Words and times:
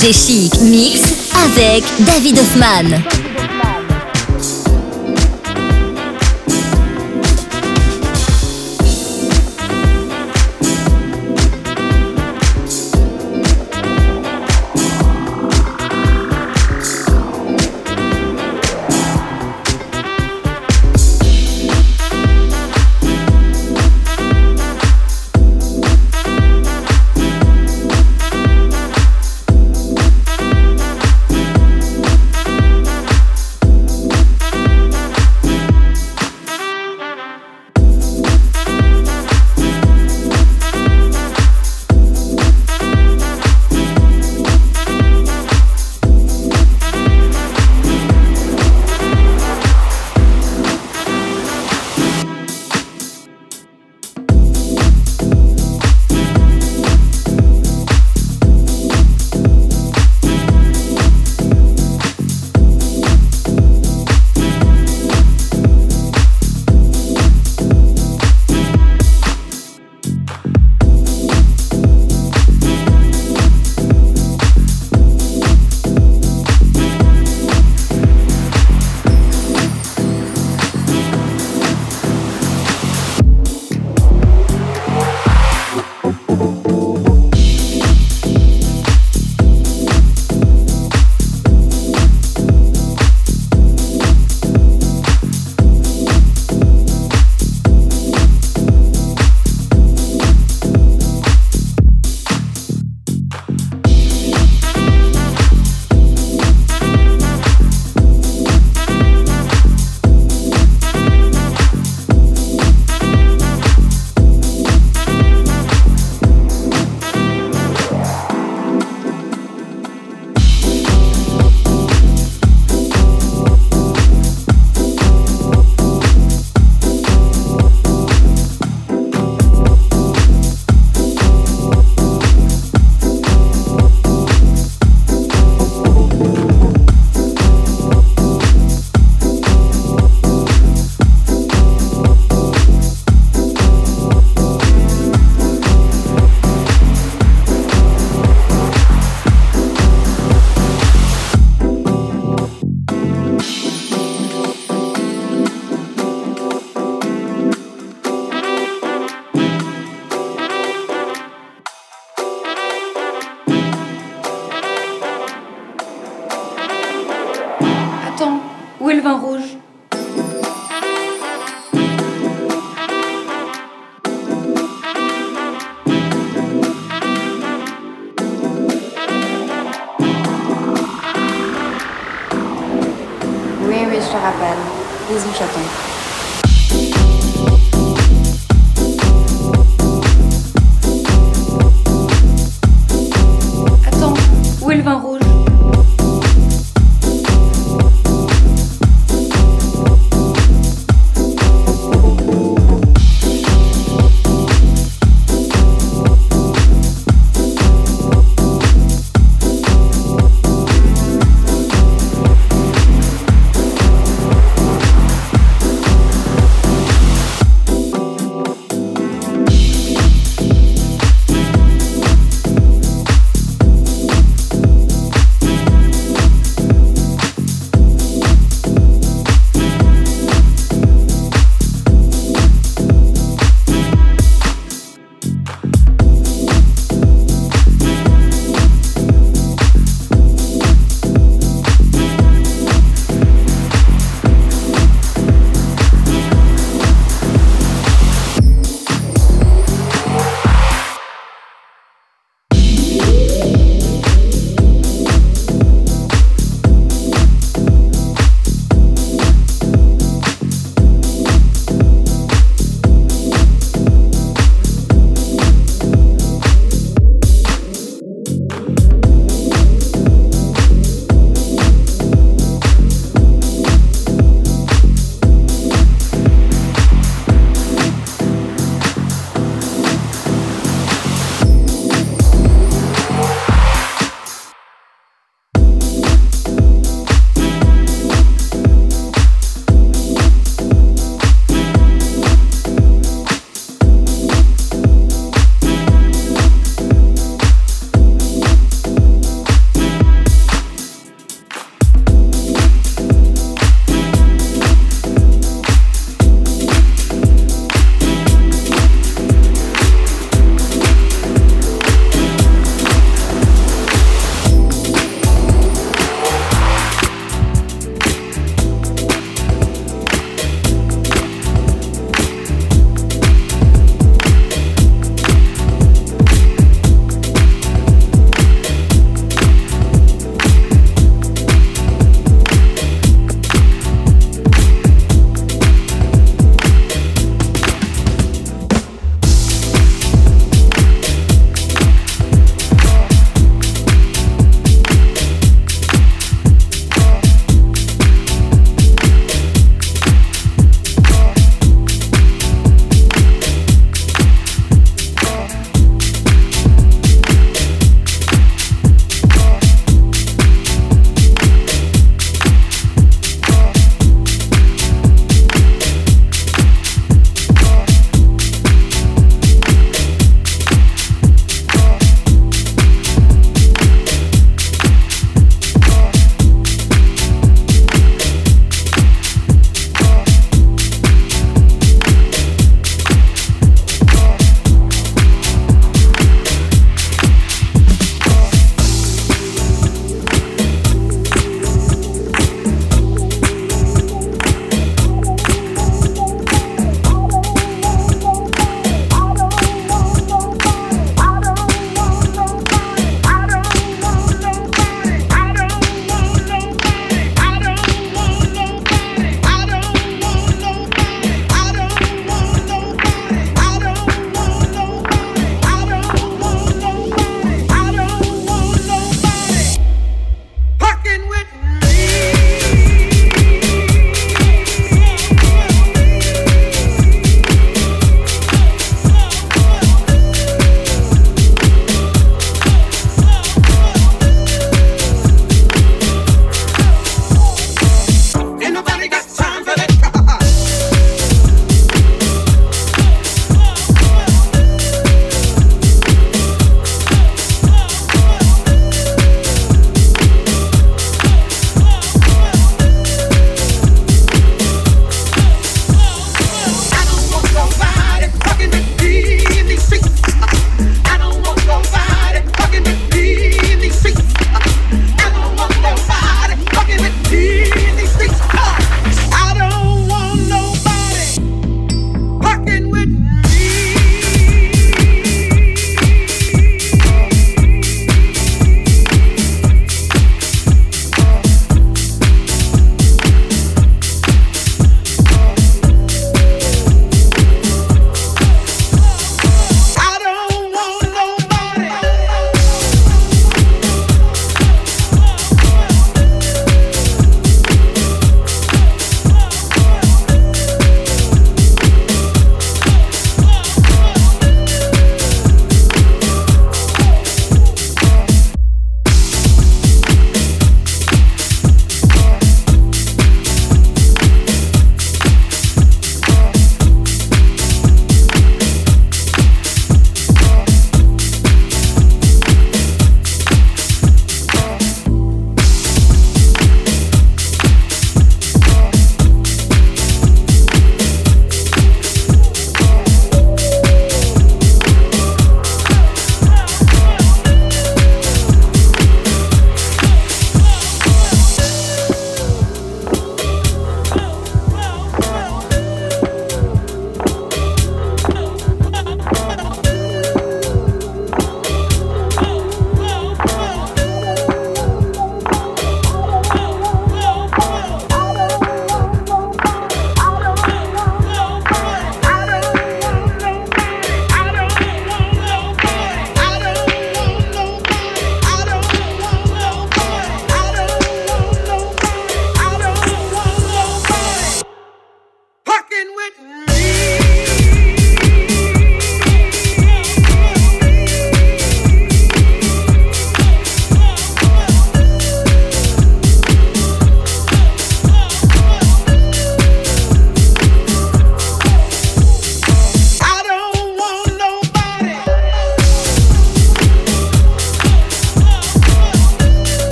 FG 0.00 0.12
Chic 0.14 0.60
Mix 0.62 1.00
avec 1.44 1.84
David 2.06 2.38
Hoffman. 2.38 3.29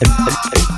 Hey, 0.00 0.06
hey. 0.54 0.77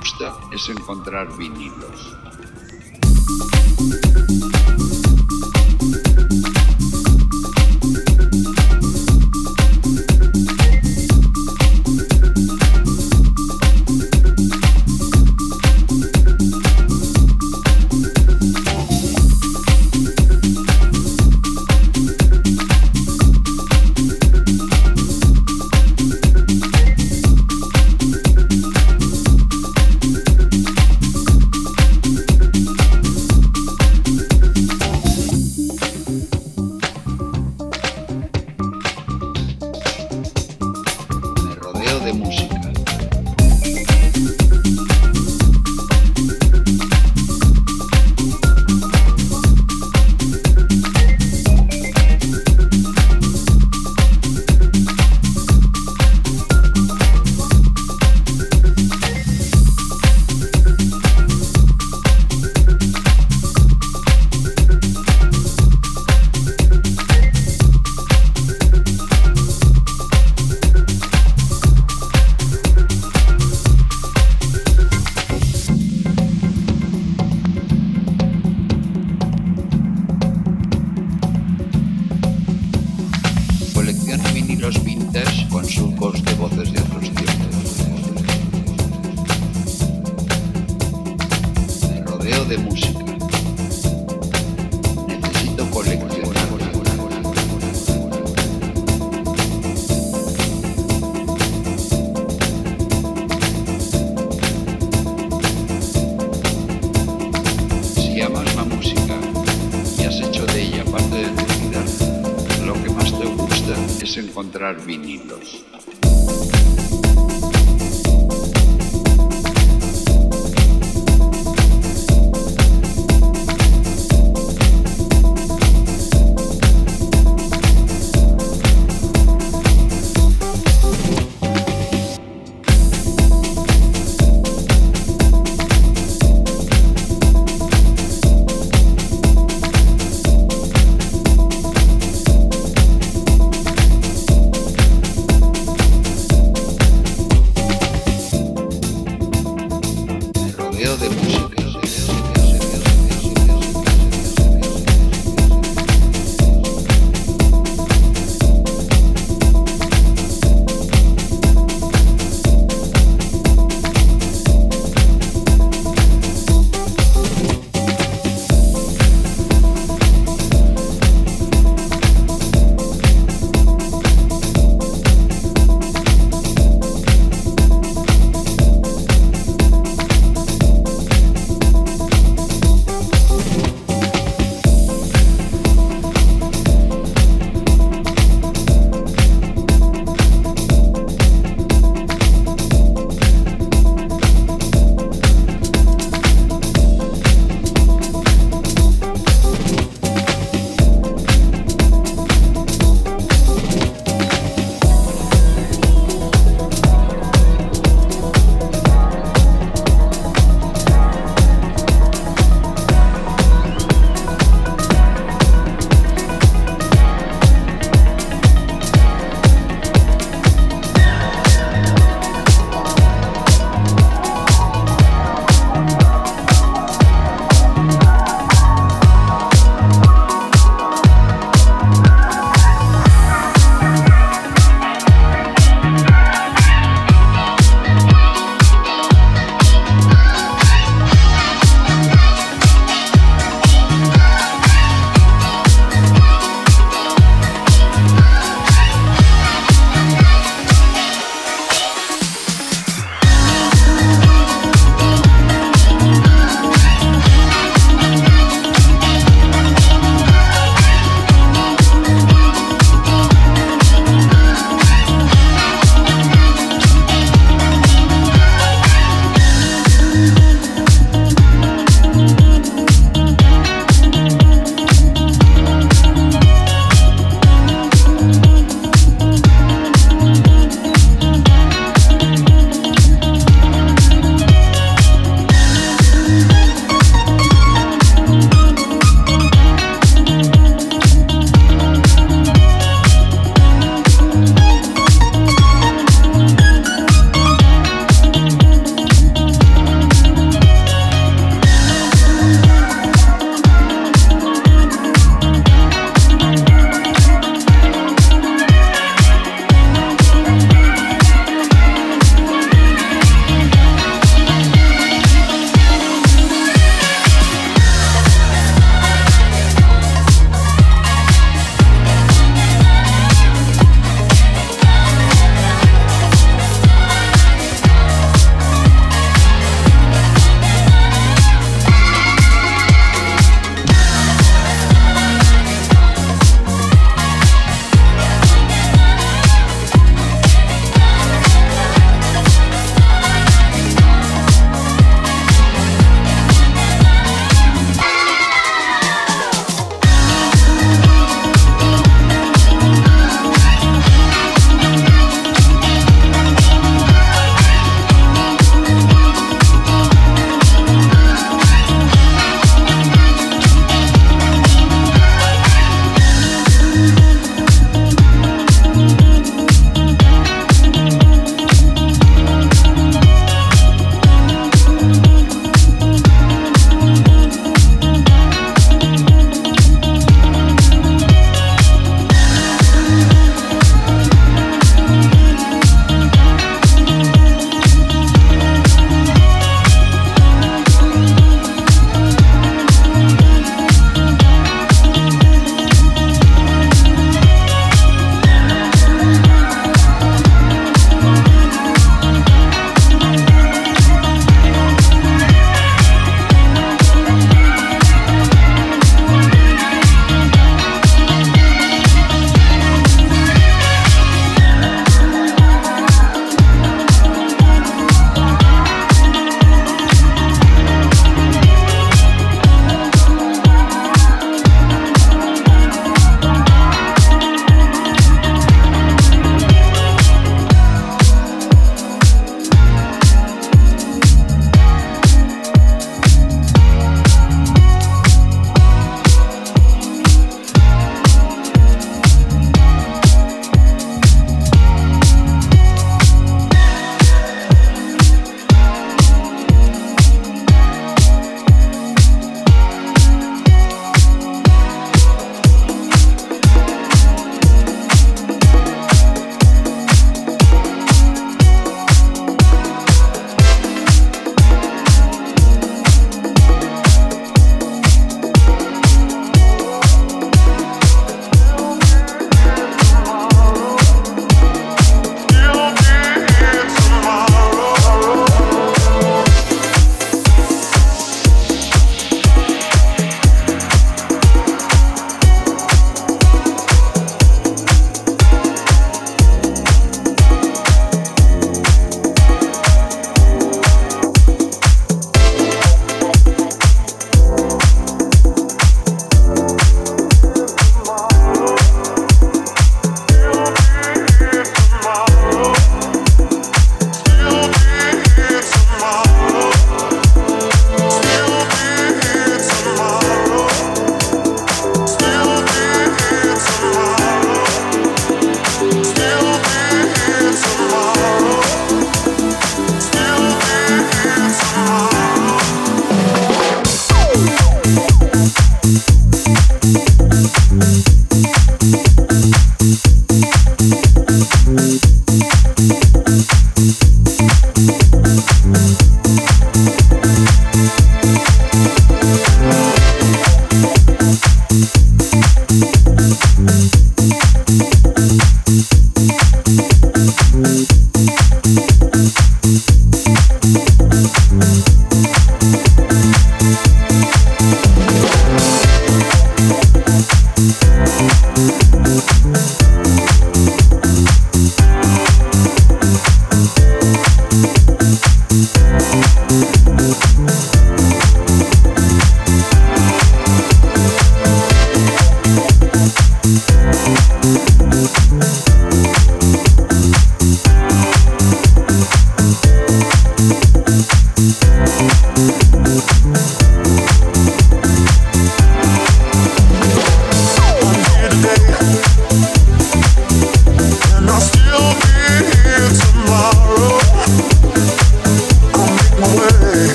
Gusta 0.00 0.34
es 0.50 0.66
encontrar 0.70 1.28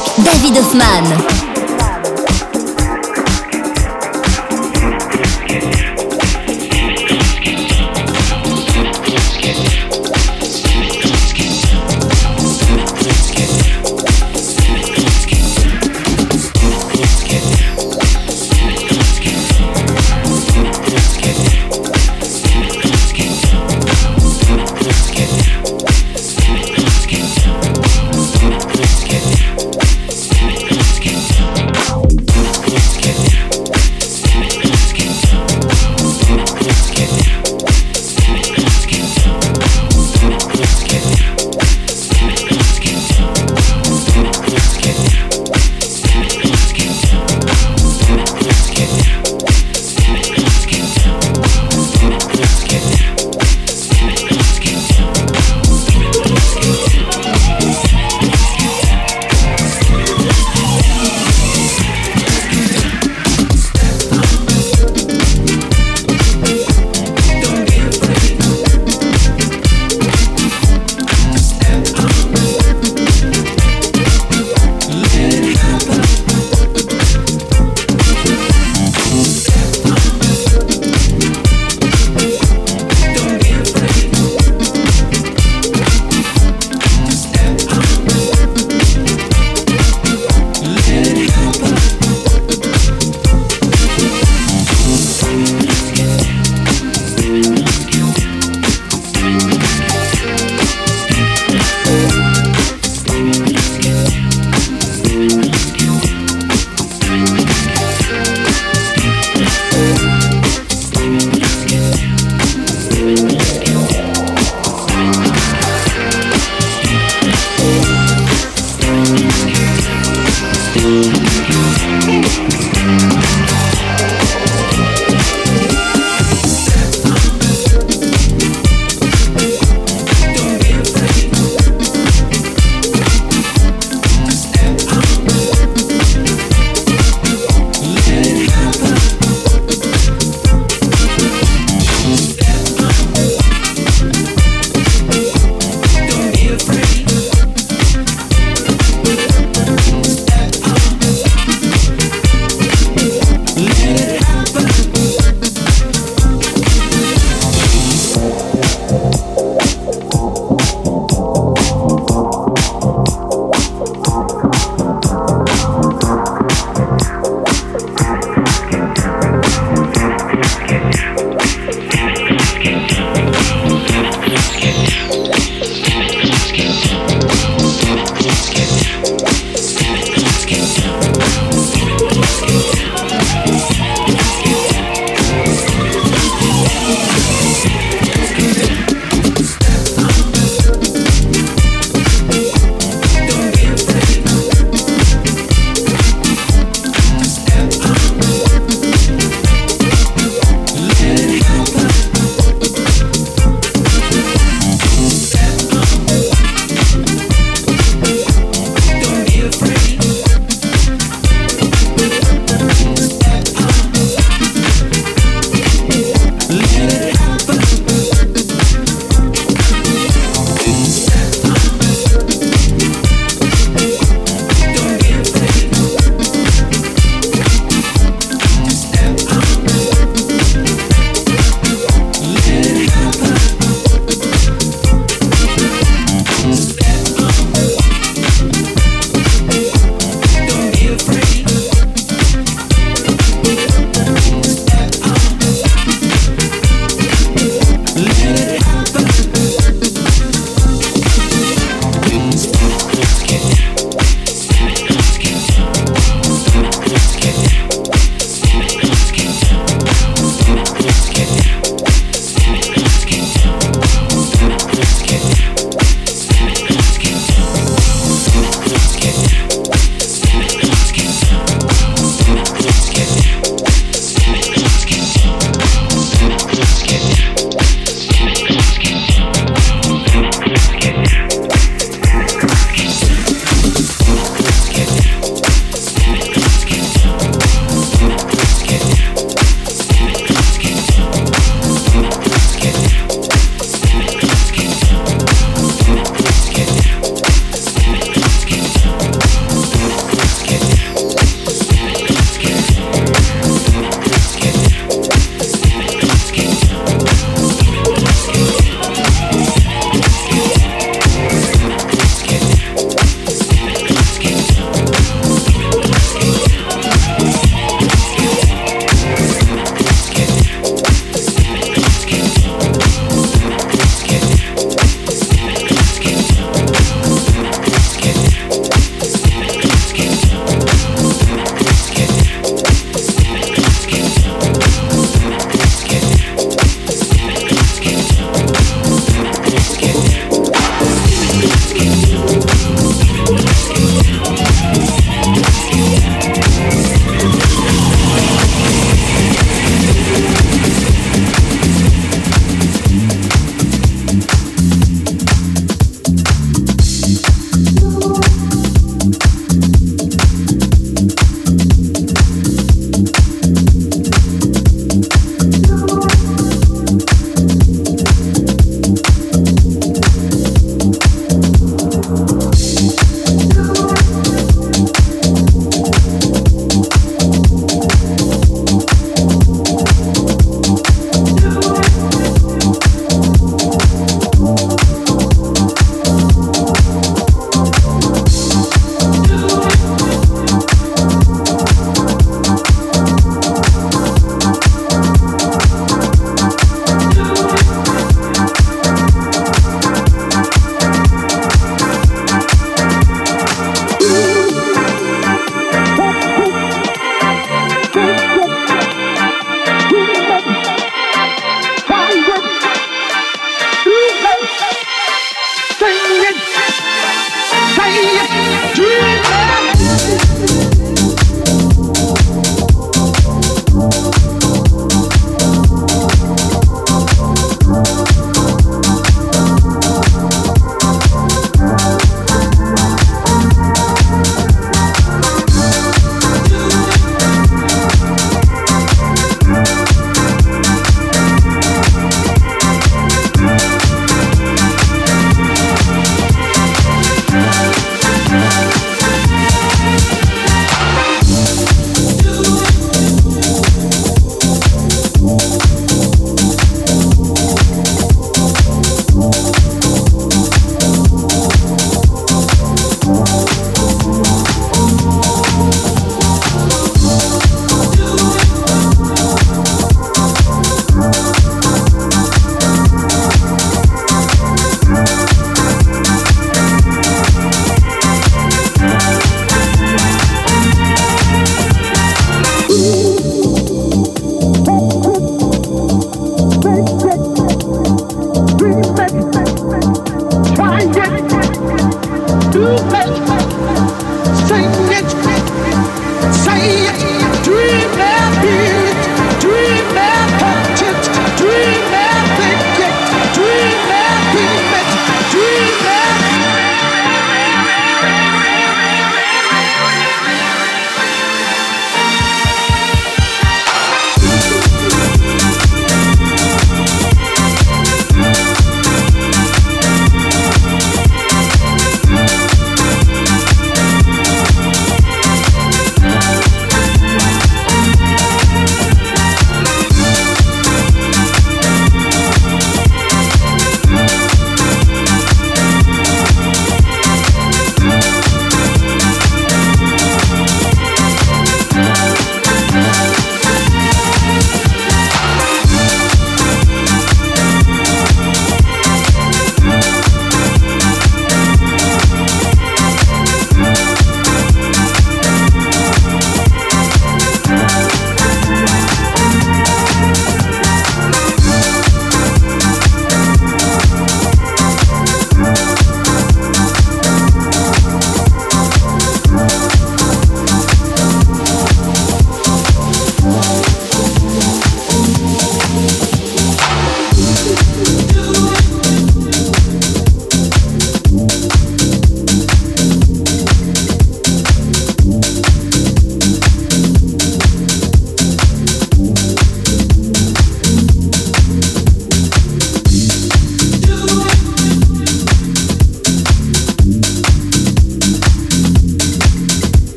David 0.00 0.56
Hoffman. 0.56 1.51